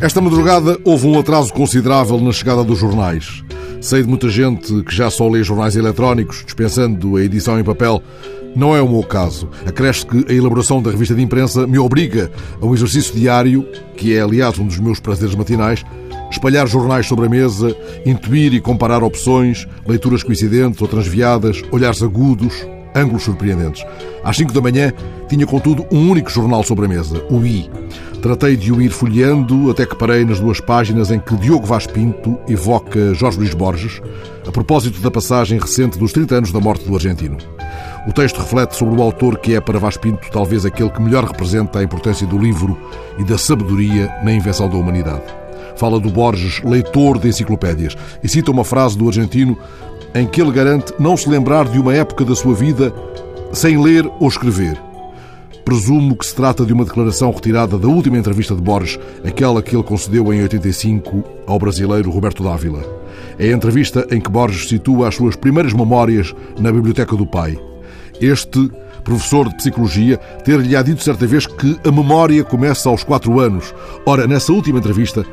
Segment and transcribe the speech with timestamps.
[0.00, 3.44] Esta madrugada houve um atraso considerável na chegada dos jornais.
[3.82, 8.02] Sei de muita gente que já só lê jornais eletrónicos, dispensando a edição em papel.
[8.56, 9.50] Não é o meu caso.
[9.66, 14.16] Acresce que a elaboração da revista de imprensa me obriga a um exercício diário, que
[14.16, 15.84] é, aliás, um dos meus prazeres matinais,
[16.30, 17.76] espalhar jornais sobre a mesa,
[18.06, 22.54] intuir e comparar opções, leituras coincidentes ou transviadas, olhares agudos,
[22.94, 23.84] ângulos surpreendentes.
[24.24, 24.92] Às 5 da manhã
[25.28, 27.70] tinha, contudo, um único jornal sobre a mesa, o I.
[28.20, 31.86] Tratei de o ir folheando até que parei nas duas páginas em que Diogo Vaz
[31.86, 34.02] Pinto evoca Jorge Luís Borges,
[34.46, 37.38] a propósito da passagem recente dos 30 anos da morte do argentino.
[38.06, 41.24] O texto reflete sobre o autor que é para Vaz Pinto talvez aquele que melhor
[41.24, 42.78] representa a importância do livro
[43.18, 45.24] e da sabedoria na invenção da humanidade.
[45.76, 49.56] Fala do Borges, leitor de enciclopédias, e cita uma frase do argentino
[50.14, 52.92] em que ele garante não se lembrar de uma época da sua vida
[53.52, 54.80] sem ler ou escrever.
[55.64, 59.76] Presumo que se trata de uma declaração retirada da última entrevista de Borges, aquela que
[59.76, 62.82] ele concedeu em 85 ao brasileiro Roberto Dávila.
[63.38, 67.58] É a entrevista em que Borges situa as suas primeiras memórias na biblioteca do pai.
[68.20, 68.70] Este,
[69.04, 73.74] professor de psicologia, ter-lhe dito certa vez que a memória começa aos quatro anos.
[74.04, 75.24] Ora, nessa última entrevista,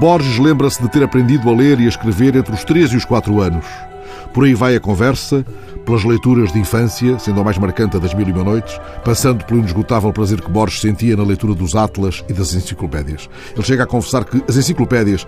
[0.00, 3.04] Borges lembra-se de ter aprendido a ler e a escrever entre os três e os
[3.04, 3.64] quatro anos.
[4.34, 5.46] Por aí vai a conversa,
[5.86, 9.60] pelas leituras de infância, sendo a mais marcante das Mil e Uma Noites, passando pelo
[9.60, 13.30] inesgotável prazer que Borges sentia na leitura dos atlas e das enciclopédias.
[13.54, 15.24] Ele chega a confessar que as enciclopédias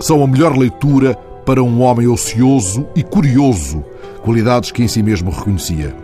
[0.00, 1.14] são a melhor leitura
[1.46, 3.84] para um homem ocioso e curioso,
[4.20, 5.94] qualidades que em si mesmo reconhecia.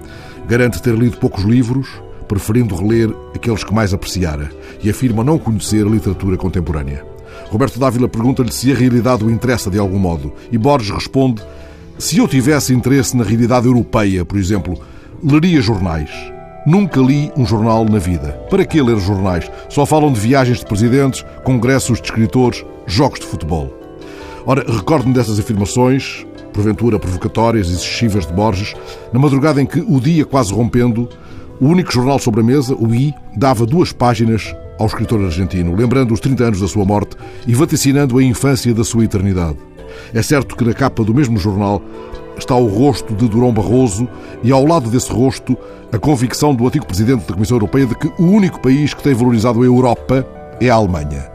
[0.47, 1.89] Garante ter lido poucos livros,
[2.29, 7.05] preferindo reler aqueles que mais apreciara, e afirma não conhecer a literatura contemporânea.
[7.51, 11.43] Roberto Dávila pergunta-lhe se a realidade o interessa de algum modo, e Borges responde
[11.99, 14.79] se eu tivesse interesse na realidade europeia, por exemplo,
[15.23, 16.11] leria jornais.
[16.67, 18.33] Nunca li um jornal na vida.
[18.51, 19.51] Para que ler jornais?
[19.69, 23.73] Só falam de viagens de presidentes, congressos de escritores, jogos de futebol.
[24.45, 28.75] Ora, recordo-me dessas afirmações, porventura provocatórias e excessivas de Borges,
[29.13, 31.09] na madrugada em que, o dia quase rompendo,
[31.61, 36.13] o único jornal sobre a mesa, o I, dava duas páginas ao escritor argentino, lembrando
[36.13, 37.17] os 30 anos da sua morte
[37.47, 39.57] e vaticinando a infância da sua eternidade.
[40.15, 41.83] É certo que na capa do mesmo jornal
[42.39, 44.09] está o rosto de Durão Barroso
[44.43, 45.57] e ao lado desse rosto
[45.93, 49.15] a convicção do antigo presidente da Comissão Europeia de que o único país que tem
[49.15, 50.27] valorizado a Europa
[50.61, 51.31] é a Alemanha.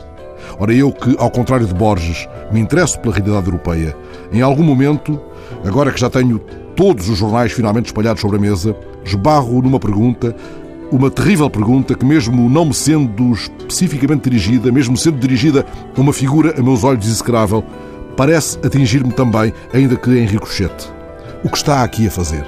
[0.60, 3.96] Ora, eu que, ao contrário de Borges, me interesso pela realidade europeia,
[4.32, 5.20] em algum momento,
[5.66, 6.40] agora que já tenho
[6.76, 10.36] todos os jornais finalmente espalhados sobre a mesa, esbarro numa pergunta,
[10.92, 16.12] uma terrível pergunta que, mesmo não me sendo especificamente dirigida, mesmo sendo dirigida a uma
[16.12, 17.64] figura a meus olhos execrável,
[18.22, 20.94] parece atingir-me também, ainda que em ricochete.
[21.44, 22.46] O que está aqui a fazer?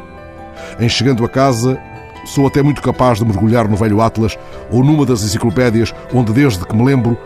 [0.80, 1.82] Em chegando a casa,
[2.28, 4.38] sou até muito capaz de mergulhar no velho Atlas
[4.70, 7.18] ou numa das enciclopédias onde, desde que me lembro,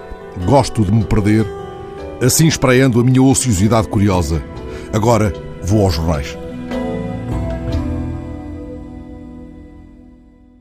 [0.45, 1.45] gosto de me perder,
[2.23, 4.41] assim espraiando a minha ociosidade curiosa.
[4.93, 6.37] Agora vou aos jornais.